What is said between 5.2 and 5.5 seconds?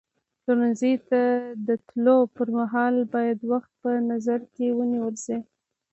شي.